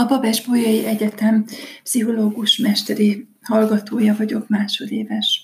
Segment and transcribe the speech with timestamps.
[0.00, 1.44] A Babes Bolyai Egyetem
[1.82, 5.42] pszichológus mesteri hallgatója vagyok, másodéves.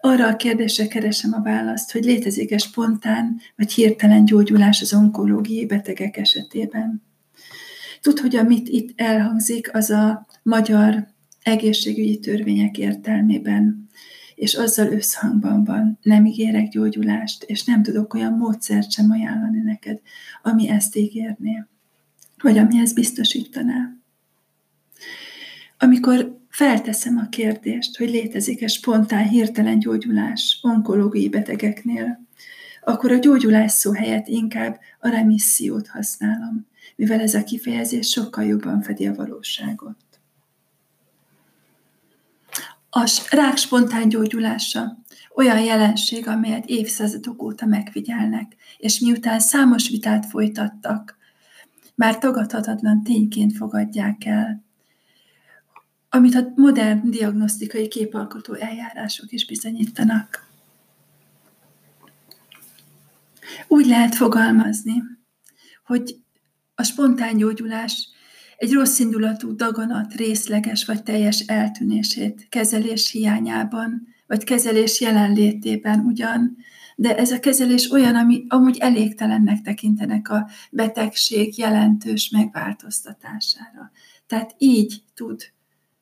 [0.00, 6.16] Arra a kérdésre keresem a választ, hogy létezik-e spontán vagy hirtelen gyógyulás az onkológiai betegek
[6.16, 7.02] esetében.
[8.00, 11.06] Tud, hogy amit itt elhangzik, az a magyar
[11.42, 13.88] egészségügyi törvények értelmében,
[14.34, 15.98] és azzal összhangban van.
[16.02, 20.00] Nem ígérek gyógyulást, és nem tudok olyan módszert sem ajánlani neked,
[20.42, 21.64] ami ezt ígérné,
[22.42, 23.92] vagy ami ezt biztosítaná.
[25.78, 32.26] Amikor felteszem a kérdést, hogy létezik-e spontán, hirtelen gyógyulás onkológiai betegeknél,
[32.84, 38.82] akkor a gyógyulás szó helyett inkább a remissziót használom, mivel ez a kifejezés sokkal jobban
[38.82, 39.96] fedi a valóságot.
[42.90, 44.98] A rák spontán gyógyulása
[45.34, 51.17] olyan jelenség, amelyet évszázadok óta megfigyelnek, és miután számos vitát folytattak,
[51.98, 54.64] már tagadhatatlan tényként fogadják el,
[56.08, 60.46] amit a modern diagnosztikai képalkotó eljárások is bizonyítanak.
[63.68, 65.02] Úgy lehet fogalmazni,
[65.84, 66.16] hogy
[66.74, 68.08] a spontán gyógyulás
[68.56, 76.56] egy rossz indulatú daganat részleges vagy teljes eltűnését kezelés hiányában, vagy kezelés jelenlétében ugyan,
[77.00, 83.90] de ez a kezelés olyan, ami amúgy elégtelennek tekintenek a betegség jelentős megváltoztatására.
[84.26, 85.42] Tehát így tud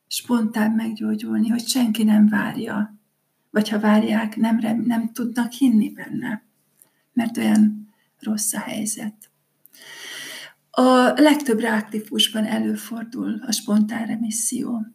[0.07, 2.99] spontán meggyógyulni, hogy senki nem várja,
[3.51, 6.43] vagy ha várják, nem, nem tudnak hinni benne,
[7.13, 9.31] mert olyan rossz a helyzet.
[10.71, 14.87] A legtöbb ráktifusban előfordul a spontán remisszió.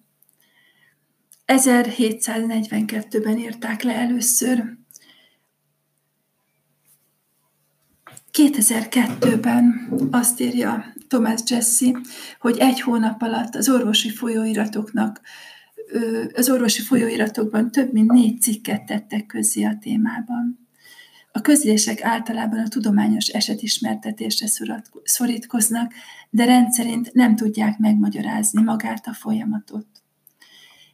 [1.46, 4.80] 1742-ben írták le először.
[8.34, 12.00] 2002-ben azt írja Thomas Jesse,
[12.40, 15.22] hogy egy hónap alatt az orvosi folyóiratoknak
[16.34, 20.68] az orvosi folyóiratokban több mint négy cikket tettek közzé a témában.
[21.32, 24.48] A közlések általában a tudományos esetismertetésre
[25.04, 25.94] szorítkoznak,
[26.30, 29.88] de rendszerint nem tudják megmagyarázni magát a folyamatot.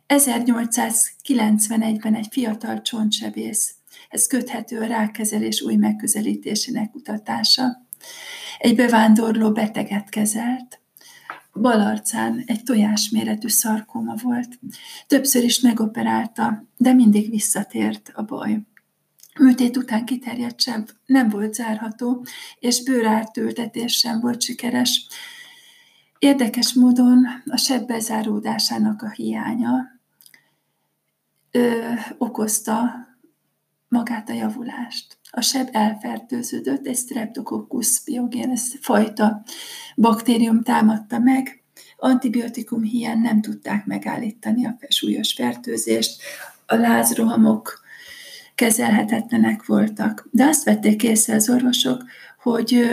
[0.07, 3.75] 1891-ben egy fiatal csontsebész,
[4.09, 7.85] ez köthető a rákezelés új megközelítésének kutatása,
[8.57, 10.79] egy bevándorló beteget kezelt,
[11.53, 14.59] bal arcán egy tojásméretű szarkóma volt.
[15.07, 18.61] Többször is megoperálta, de mindig visszatért a baj
[19.39, 22.25] műtét után kiterjedt sebb nem volt zárható,
[22.59, 25.07] és bőrártültetés sem volt sikeres.
[26.19, 29.99] Érdekes módon a sebb bezáródásának a hiánya
[31.51, 33.06] ö, okozta
[33.87, 35.17] magát a javulást.
[35.31, 39.43] A seb elfertőződött, egy Streptococcus pyogenes fajta
[39.95, 41.63] baktérium támadta meg,
[41.97, 46.21] antibiotikum hiány nem tudták megállítani a súlyos fertőzést,
[46.65, 47.85] a lázrohamok
[48.55, 50.27] kezelhetetlenek voltak.
[50.31, 52.03] De azt vették észre az orvosok,
[52.41, 52.89] hogy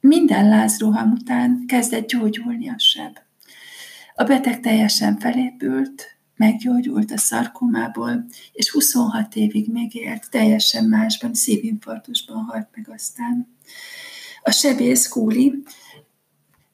[0.00, 3.18] minden lázroham után kezdett gyógyulni a seb.
[4.14, 12.44] A beteg teljesen felépült, meggyógyult a szarkomából, és 26 évig még élt, teljesen másban, szívinfarktusban
[12.44, 13.56] halt meg aztán.
[14.42, 15.62] A sebész Kúli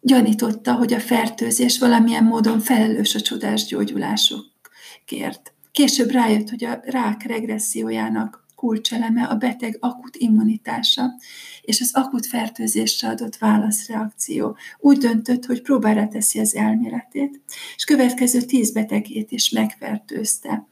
[0.01, 5.53] gyanította, hogy a fertőzés valamilyen módon felelős a csodás gyógyulásokért.
[5.73, 11.15] Később rájött, hogy a rák regressziójának kulcseleme a beteg akut immunitása
[11.63, 14.57] és az akut fertőzésre adott válaszreakció.
[14.79, 17.41] Úgy döntött, hogy próbára teszi az elméletét,
[17.77, 20.67] és következő tíz betegét is megfertőzte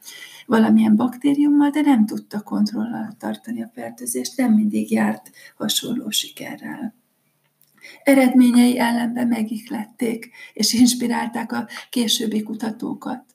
[0.45, 6.95] valamilyen baktériummal, de nem tudta kontroll alatt tartani a fertőzést, nem mindig járt hasonló sikerrel.
[8.03, 13.25] Eredményei ellenben megiklették, és inspirálták a későbbi kutatókat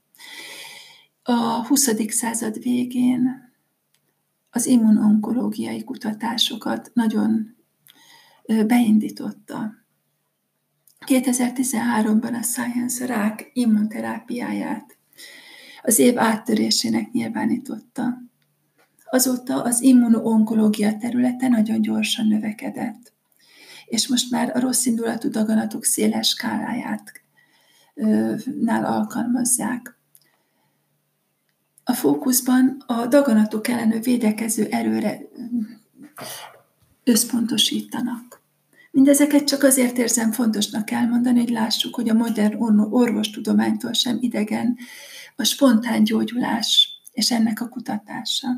[1.22, 1.90] a 20.
[2.08, 3.52] század végén
[4.54, 7.56] az immunonkológiai kutatásokat nagyon
[8.66, 9.74] beindította.
[11.06, 14.96] 2013-ban a Science rák immunterápiáját
[15.82, 18.22] az év áttörésének nyilvánította.
[19.04, 23.12] Azóta az immunonkológia területe nagyon gyorsan növekedett,
[23.86, 27.12] és most már a rossz indulatú daganatok széles skáláját
[28.60, 29.98] nál alkalmazzák.
[31.84, 35.20] A fókuszban a daganatok ellenő védekező erőre
[37.04, 38.42] összpontosítanak.
[38.90, 44.76] Mindezeket csak azért érzem fontosnak elmondani, hogy lássuk, hogy a modern orvostudománytól sem idegen
[45.36, 48.48] a spontán gyógyulás és ennek a kutatása.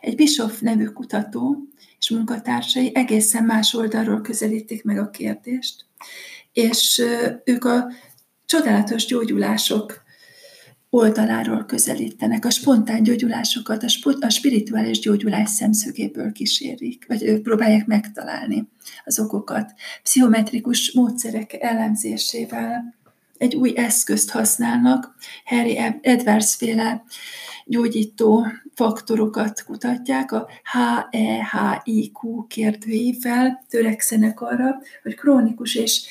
[0.00, 1.68] Egy Bischoff nevű kutató
[1.98, 5.84] és munkatársai egészen más oldalról közelítik meg a kérdést,
[6.52, 7.02] és
[7.44, 7.90] ők a
[8.46, 10.02] csodálatos gyógyulások
[10.90, 18.68] oldaláról közelítenek, a spontán gyógyulásokat a, spo- a spirituális gyógyulás szemszögéből kísérik, vagy próbálják megtalálni
[19.04, 19.72] az okokat.
[20.02, 22.96] Pszichometrikus módszerek elemzésével
[23.38, 25.14] egy új eszközt használnak,
[25.44, 27.04] Harry Edwards féle
[27.68, 36.06] gyógyító faktorokat kutatják, a HEHIQ kérdőívvel törekszenek arra, hogy krónikus és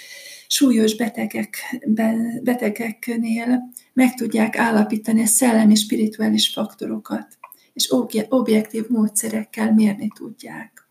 [0.48, 7.27] súlyos betegekben, betegeknél meg tudják állapítani a szellemi spirituális faktorokat,
[7.74, 7.92] és
[8.30, 10.88] objektív módszerekkel mérni tudják.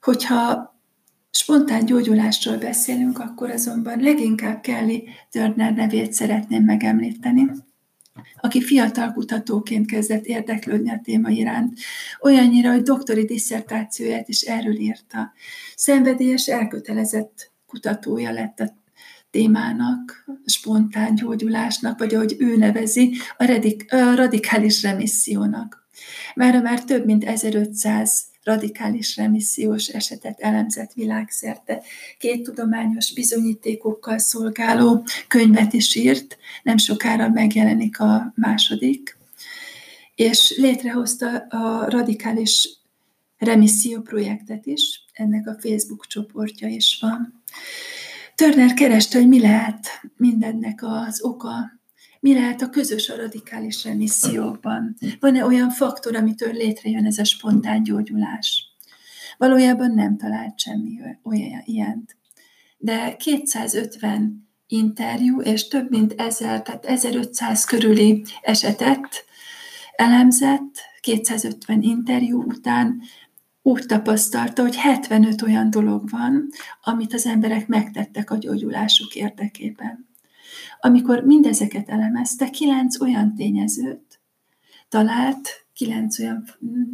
[0.00, 0.76] Hogyha
[1.30, 7.50] spontán gyógyulásról beszélünk, akkor azonban leginkább Kelly Turner nevét szeretném megemlíteni,
[8.40, 11.78] aki fiatal kutatóként kezdett érdeklődni a téma iránt,
[12.20, 15.32] olyannyira, hogy doktori diszertációját is erről írta.
[15.76, 18.76] Szenvedélyes, elkötelezett kutatója lett a
[19.30, 25.88] témának, spontán gyógyulásnak, vagy ahogy ő nevezi, a, radik, a radikális remissziónak.
[26.34, 31.82] Már már több mint 1500 radikális remissziós esetet elemzett világszerte.
[32.18, 39.16] Két tudományos bizonyítékokkal szolgáló könyvet is írt, nem sokára megjelenik a második,
[40.14, 42.68] és létrehozta a radikális
[43.38, 47.42] remisszió projektet is, ennek a Facebook csoportja is van.
[48.34, 49.86] Turner kereste, hogy mi lehet
[50.16, 51.77] mindennek az oka,
[52.20, 54.96] mi lehet a közös a radikális remisszióban.
[55.20, 58.68] Van-e olyan faktor, amitől létrejön ez a spontán gyógyulás?
[59.38, 62.16] Valójában nem talált semmi olyan ilyent.
[62.78, 69.24] De 250 interjú és több mint 1000, tehát 1500 körüli esetet
[69.92, 73.00] elemzett, 250 interjú után
[73.62, 76.48] úgy tapasztalta, hogy 75 olyan dolog van,
[76.82, 80.07] amit az emberek megtettek a gyógyulásuk érdekében.
[80.80, 84.20] Amikor mindezeket elemezte, kilenc olyan tényezőt
[84.88, 86.44] talált, kilenc olyan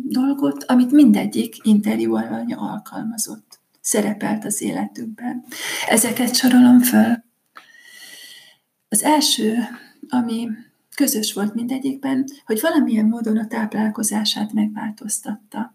[0.03, 5.45] dolgot, amit mindegyik interjú alanya alkalmazott, szerepelt az életükben.
[5.89, 7.25] Ezeket sorolom föl.
[8.89, 9.57] Az első,
[10.09, 10.49] ami
[10.95, 15.75] közös volt mindegyikben, hogy valamilyen módon a táplálkozását megváltoztatta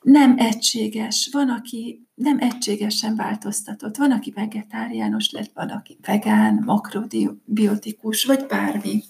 [0.00, 8.24] nem egységes, van, aki nem egységesen változtatott, van, aki vegetáriánus lett, van, aki vegán, makrobiotikus,
[8.24, 9.02] vagy bármi.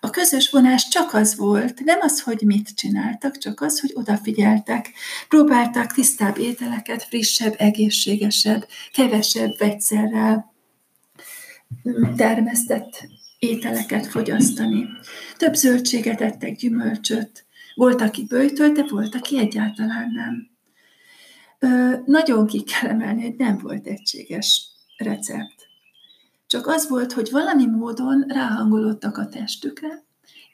[0.00, 4.90] A közös vonás csak az volt, nem az, hogy mit csináltak, csak az, hogy odafigyeltek.
[5.28, 10.52] Próbálták tisztább ételeket, frissebb, egészségesebb, kevesebb vegyszerrel
[12.16, 13.08] termesztett
[13.38, 14.86] ételeket fogyasztani.
[15.36, 20.50] Több zöldséget ettek, gyümölcsöt, volt, aki bőjtölt, de volt, aki egyáltalán nem.
[21.58, 25.66] Ö, nagyon ki kell emelni, hogy nem volt egységes recept.
[26.46, 30.04] Csak az volt, hogy valami módon ráhangolódtak a testükre,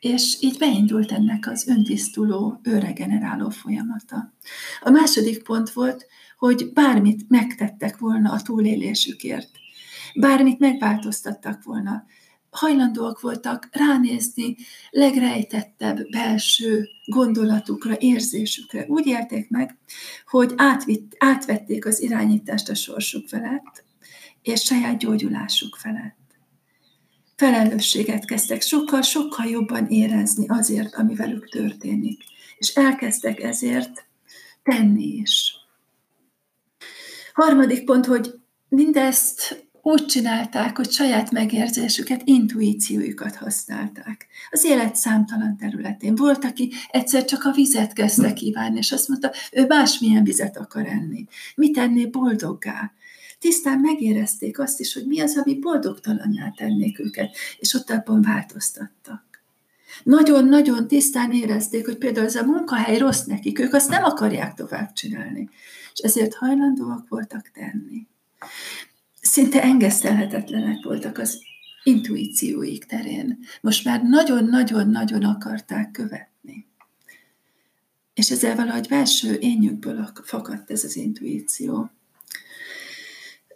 [0.00, 4.32] és így beindult ennek az öntisztuló, őregeneráló folyamata.
[4.81, 6.06] A második pont volt,
[6.38, 9.50] hogy bármit megtettek volna a túlélésükért,
[10.15, 12.05] bármit megváltoztattak volna,
[12.50, 14.56] hajlandóak voltak ránézni
[14.91, 18.85] legrejtettebb belső gondolatukra, érzésükre.
[18.89, 19.79] Úgy élték meg,
[20.27, 23.85] hogy átvitt, átvették az irányítást a sorsuk felett,
[24.43, 26.17] és saját gyógyulásuk felett.
[27.37, 32.22] Felelősséget kezdtek sokkal-sokkal jobban érezni azért, ami velük történik.
[32.56, 34.06] És elkezdtek ezért
[34.63, 35.55] tenni is.
[37.32, 44.27] Harmadik pont, hogy mindezt úgy csinálták, hogy saját megérzésüket, intuíciójukat használták.
[44.51, 46.15] Az élet számtalan területén.
[46.15, 50.87] Volt, aki egyszer csak a vizet kezdte kívánni, és azt mondta, ő másmilyen vizet akar
[50.87, 51.27] enni.
[51.55, 52.93] Mit tenné boldoggá?
[53.39, 59.43] Tisztán megérezték azt is, hogy mi az, ami boldogtalanná tennék őket, és ott abban változtattak.
[60.03, 64.93] Nagyon-nagyon tisztán érezték, hogy például ez a munkahely rossz nekik, ők azt nem akarják tovább
[64.93, 65.49] csinálni,
[65.93, 68.07] és ezért hajlandóak voltak tenni
[69.20, 71.39] szinte engesztelhetetlenek voltak az
[71.82, 73.39] intuícióik terén.
[73.60, 76.67] Most már nagyon-nagyon-nagyon akarták követni.
[78.15, 81.91] És ezzel valahogy belső énjükből fakadt ez az intuíció.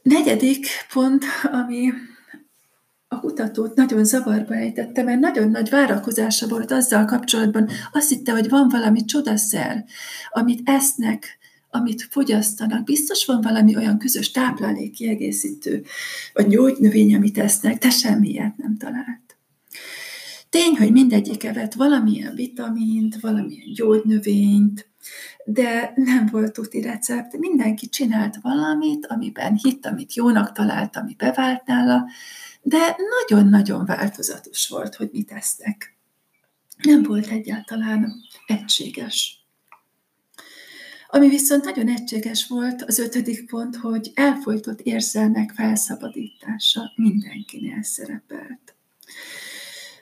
[0.02, 1.92] Negyedik pont, ami
[3.08, 7.68] a kutatót nagyon zavarba ejtette, mert nagyon nagy várakozása volt azzal kapcsolatban.
[7.92, 9.84] Azt hitte, hogy van valami csodaszer,
[10.30, 11.38] amit esznek,
[11.74, 15.84] amit fogyasztanak, biztos van valami olyan közös táplálék kiegészítő,
[16.32, 19.36] vagy gyógynövény, amit esznek, de semmilyet nem talált.
[20.48, 24.90] Tény, hogy mindegyik evett valamilyen vitamint, valamilyen gyógynövényt,
[25.44, 27.38] de nem volt tuti recept.
[27.38, 32.04] Mindenki csinált valamit, amiben hitt, amit jónak talált, ami bevált nála,
[32.62, 35.96] de nagyon-nagyon változatos volt, hogy mit esznek.
[36.82, 38.12] Nem volt egyáltalán
[38.46, 39.41] egységes.
[41.14, 48.74] Ami viszont nagyon egységes volt, az ötödik pont, hogy elfolytott érzelmek felszabadítása mindenkinél szerepelt.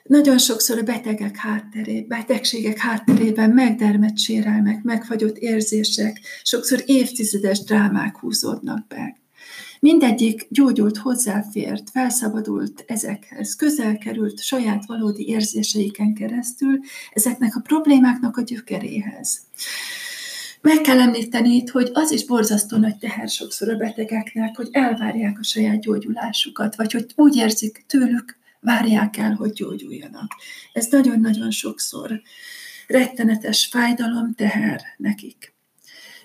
[0.03, 8.87] Nagyon sokszor a betegek hátterében, betegségek hátterében megdermett sérelmek, megfagyott érzések, sokszor évtizedes drámák húzódnak
[8.87, 9.17] be.
[9.79, 16.79] Mindegyik gyógyult, hozzáfért, felszabadult ezekhez, közel került saját valódi érzéseiken keresztül
[17.13, 19.39] ezeknek a problémáknak a gyökeréhez.
[20.61, 25.39] Meg kell említeni itt, hogy az is borzasztó nagy teher sokszor a betegeknek, hogy elvárják
[25.39, 30.31] a saját gyógyulásukat, vagy hogy úgy érzik tőlük, várják el, hogy gyógyuljanak.
[30.73, 32.21] Ez nagyon-nagyon sokszor
[32.87, 35.53] rettenetes fájdalom, teher nekik.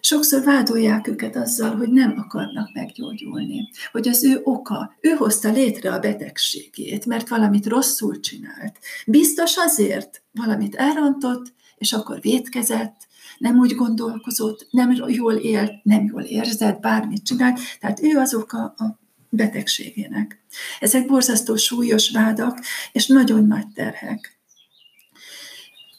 [0.01, 5.93] Sokszor vádolják őket azzal, hogy nem akarnak meggyógyulni, hogy az ő oka, ő hozta létre
[5.93, 8.79] a betegségét, mert valamit rosszul csinált.
[9.07, 13.06] Biztos azért valamit elrontott, és akkor vétkezett,
[13.39, 18.65] nem úgy gondolkozott, nem jól élt, nem jól érzett, bármit csinált, tehát ő az oka
[18.65, 20.45] a betegségének.
[20.81, 22.61] Ezek borzasztó súlyos vádak,
[22.93, 24.39] és nagyon nagy terhek.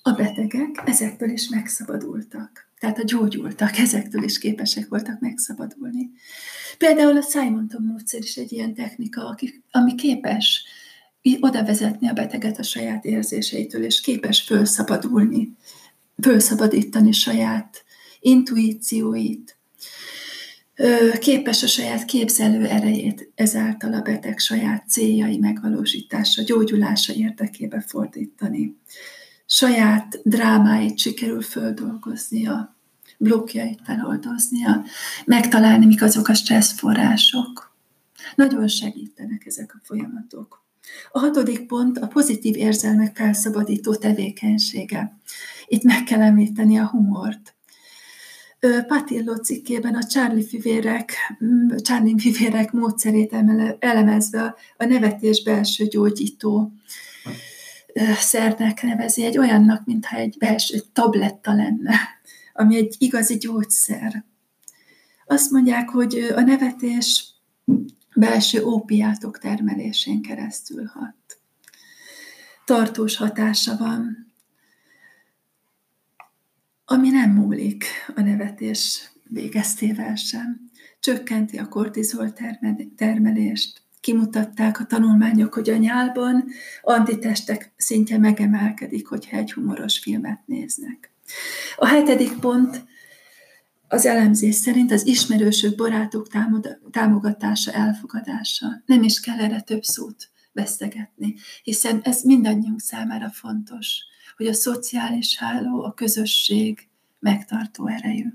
[0.01, 2.65] A betegek ezektől is megszabadultak.
[2.79, 6.11] Tehát a gyógyultak, ezektől is képesek voltak megszabadulni.
[6.77, 9.37] Például a Simonton módszer is egy ilyen technika,
[9.71, 10.63] ami képes
[11.39, 15.55] oda vezetni a beteget a saját érzéseitől, és képes fölszabadulni,
[16.21, 17.83] fölszabadítani saját
[18.19, 19.57] intuícióit,
[21.19, 28.75] képes a saját képzelő erejét ezáltal a beteg saját céljai megvalósítása, gyógyulása érdekébe fordítani
[29.47, 32.75] saját drámáit sikerül földolgoznia,
[33.17, 34.83] blokkjait feloldoznia,
[35.25, 37.75] megtalálni, mik azok a stressz források.
[38.35, 40.65] Nagyon segítenek ezek a folyamatok.
[41.11, 45.17] A hatodik pont a pozitív érzelmek felszabadító tevékenysége.
[45.67, 47.55] Itt meg kell említeni a humort.
[48.87, 51.13] Patillo cikkében a Charlie fivérek,
[51.77, 53.35] Charlie fivérek módszerét
[53.79, 56.71] elemezve a nevetés belső gyógyító
[58.17, 61.99] szernek nevezi, egy olyannak, mintha egy belső tabletta lenne,
[62.53, 64.25] ami egy igazi gyógyszer.
[65.25, 67.25] Azt mondják, hogy a nevetés
[68.15, 71.15] belső ópiátok termelésén keresztül hat.
[72.65, 74.26] Tartós hatása van,
[76.89, 80.69] ami nem múlik a nevetés végeztével sem.
[80.99, 82.33] Csökkenti a kortizol
[82.95, 86.45] termelést, kimutatták a tanulmányok, hogy a nyálban
[86.81, 91.11] antitestek szintje megemelkedik, hogyha egy humoros filmet néznek.
[91.75, 92.85] A hetedik pont
[93.87, 96.27] az elemzés szerint az ismerősök, barátok
[96.91, 98.67] támogatása, elfogadása.
[98.85, 103.99] Nem is kell erre több szót vesztegetni, hiszen ez mindannyiunk számára fontos,
[104.37, 106.87] hogy a szociális háló, a közösség
[107.19, 108.25] megtartó erejű.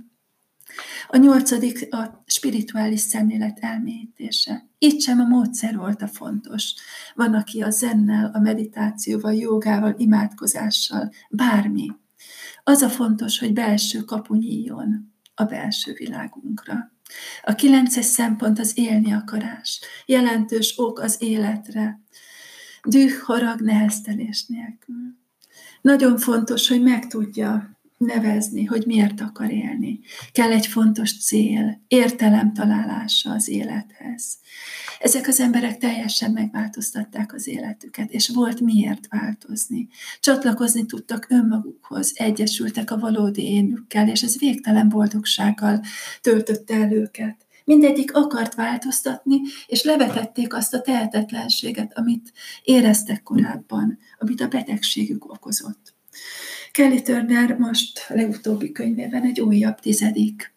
[1.09, 4.69] A nyolcadik a spirituális szemlélet elmélyítése.
[4.79, 6.75] Itt sem a módszer volt a fontos.
[7.15, 11.93] Van, aki a zennel, a meditációval, jogával, imádkozással, bármi.
[12.65, 16.93] Az a fontos, hogy belső kapu nyíljon a belső világunkra.
[17.43, 19.81] A kilences szempont az élni akarás.
[20.07, 22.01] Jelentős ok az életre.
[22.83, 25.21] Düh, harag, neheztelés nélkül.
[25.83, 27.73] Nagyon fontos, hogy megtudja
[28.03, 30.01] nevezni, hogy miért akar élni.
[30.33, 34.39] Kell egy fontos cél, értelem találása az élethez.
[34.99, 39.89] Ezek az emberek teljesen megváltoztatták az életüket, és volt miért változni.
[40.21, 45.81] Csatlakozni tudtak önmagukhoz, egyesültek a valódi énükkel, és ez végtelen boldogsággal
[46.21, 47.42] töltötte el őket.
[47.65, 55.95] Mindegyik akart változtatni, és levetették azt a tehetetlenséget, amit éreztek korábban, amit a betegségük okozott.
[56.73, 60.55] Kelly Turner most legutóbbi könyvében egy újabb tizedik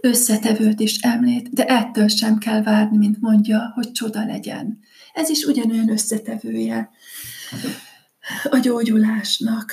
[0.00, 4.78] összetevőt is említ, de ettől sem kell várni, mint mondja, hogy csoda legyen.
[5.12, 6.90] Ez is ugyanolyan összetevője
[8.50, 9.72] a gyógyulásnak.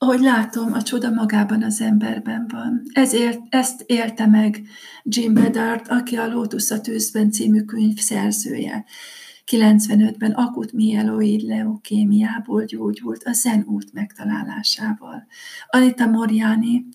[0.00, 2.82] Ahogy látom, a csoda magában az emberben van.
[2.92, 4.62] Ezért ezt élte meg
[5.02, 8.84] Jim Bedard, aki a Lotus a tűzben című könyv szerzője.
[9.46, 15.26] 95-ben akut mieloid leukémiából gyógyult a Zen út megtalálásával.
[15.66, 16.86] Anita Moriani,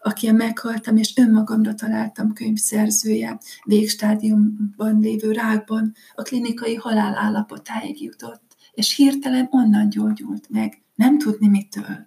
[0.00, 8.56] aki a Meghaltam és önmagamra találtam könyvszerzője, végstádiumban lévő rákban a klinikai halál állapotáig jutott,
[8.72, 12.06] és hirtelen onnan gyógyult meg nem tudni mitől.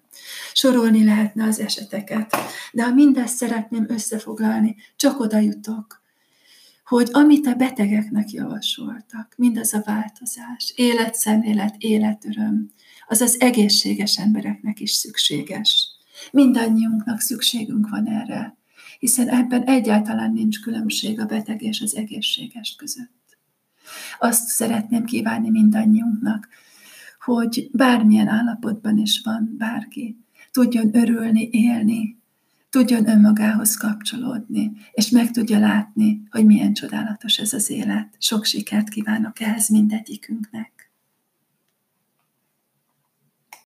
[0.53, 2.35] Sorolni lehetne az eseteket,
[2.71, 6.03] de ha mindezt szeretném összefoglalni, csak oda jutok,
[6.85, 12.71] hogy amit a betegeknek javasoltak, mindaz a változás, életszemlélet, életöröm,
[13.07, 15.89] az az egészséges embereknek is szükséges.
[16.31, 18.57] Mindannyiunknak szükségünk van erre,
[18.99, 23.37] hiszen ebben egyáltalán nincs különbség a beteg és az egészséges között.
[24.19, 26.47] Azt szeretném kívánni mindannyiunknak,
[27.25, 30.17] hogy bármilyen állapotban is van bárki,
[30.51, 32.17] tudjon örülni, élni,
[32.69, 38.15] tudjon önmagához kapcsolódni, és meg tudja látni, hogy milyen csodálatos ez az élet.
[38.19, 40.74] Sok sikert kívánok ehhez mindegyikünknek.